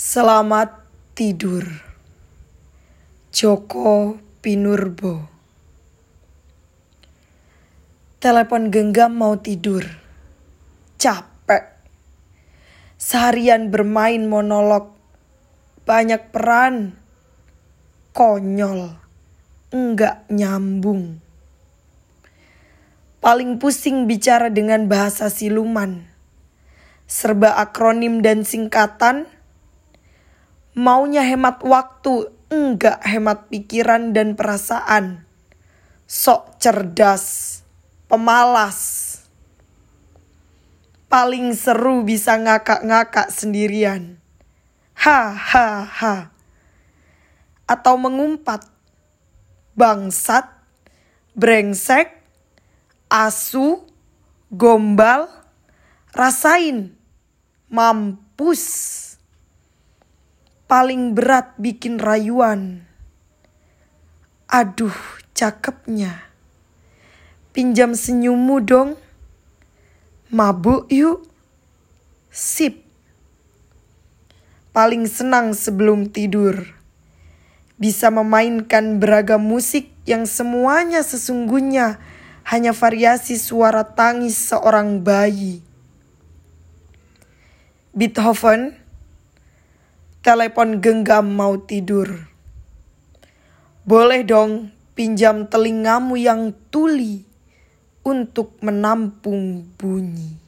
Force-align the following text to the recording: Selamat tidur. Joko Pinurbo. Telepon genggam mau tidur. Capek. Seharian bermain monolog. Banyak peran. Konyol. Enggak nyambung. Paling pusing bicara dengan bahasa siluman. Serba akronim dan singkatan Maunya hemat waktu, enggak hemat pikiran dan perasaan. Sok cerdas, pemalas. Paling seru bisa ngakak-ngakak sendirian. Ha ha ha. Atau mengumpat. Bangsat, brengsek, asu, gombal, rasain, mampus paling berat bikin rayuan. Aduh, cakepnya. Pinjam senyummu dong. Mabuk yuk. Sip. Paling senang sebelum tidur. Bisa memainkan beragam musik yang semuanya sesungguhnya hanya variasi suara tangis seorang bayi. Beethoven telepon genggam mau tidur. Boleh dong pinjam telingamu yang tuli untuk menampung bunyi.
Selamat 0.00 0.80
tidur. 1.12 1.60
Joko 3.28 4.16
Pinurbo. 4.40 5.28
Telepon 8.16 8.72
genggam 8.72 9.12
mau 9.12 9.36
tidur. 9.36 9.84
Capek. 10.96 11.84
Seharian 12.96 13.68
bermain 13.68 14.24
monolog. 14.24 14.96
Banyak 15.84 16.32
peran. 16.32 16.96
Konyol. 18.16 18.96
Enggak 19.68 20.24
nyambung. 20.32 21.20
Paling 23.20 23.60
pusing 23.60 24.08
bicara 24.08 24.48
dengan 24.48 24.88
bahasa 24.88 25.28
siluman. 25.28 26.08
Serba 27.04 27.60
akronim 27.60 28.24
dan 28.24 28.48
singkatan 28.48 29.28
Maunya 30.80 31.20
hemat 31.20 31.60
waktu, 31.60 32.32
enggak 32.48 33.04
hemat 33.04 33.52
pikiran 33.52 34.16
dan 34.16 34.32
perasaan. 34.32 35.28
Sok 36.08 36.56
cerdas, 36.56 37.60
pemalas. 38.08 38.80
Paling 41.12 41.52
seru 41.52 42.00
bisa 42.00 42.32
ngakak-ngakak 42.40 43.28
sendirian. 43.28 44.24
Ha 45.04 45.36
ha 45.36 45.84
ha. 45.84 46.32
Atau 47.68 48.00
mengumpat. 48.00 48.64
Bangsat, 49.76 50.48
brengsek, 51.36 52.08
asu, 53.12 53.84
gombal, 54.48 55.28
rasain, 56.16 56.96
mampus 57.68 59.09
paling 60.70 61.18
berat 61.18 61.58
bikin 61.58 61.98
rayuan. 61.98 62.86
Aduh, 64.46 64.94
cakepnya. 65.34 66.30
Pinjam 67.50 67.98
senyummu 67.98 68.62
dong. 68.62 68.94
Mabuk 70.30 70.86
yuk. 70.86 71.26
Sip. 72.30 72.86
Paling 74.70 75.10
senang 75.10 75.58
sebelum 75.58 76.06
tidur. 76.06 76.78
Bisa 77.74 78.14
memainkan 78.14 79.02
beragam 79.02 79.42
musik 79.42 79.90
yang 80.06 80.22
semuanya 80.22 81.02
sesungguhnya 81.02 81.98
hanya 82.46 82.70
variasi 82.70 83.34
suara 83.34 83.82
tangis 83.82 84.38
seorang 84.38 85.02
bayi. 85.02 85.66
Beethoven 87.90 88.79
telepon 90.20 90.84
genggam 90.84 91.32
mau 91.32 91.56
tidur. 91.60 92.28
Boleh 93.88 94.20
dong 94.24 94.68
pinjam 94.92 95.48
telingamu 95.48 96.20
yang 96.20 96.52
tuli 96.68 97.24
untuk 98.04 98.60
menampung 98.60 99.64
bunyi. 99.80 100.39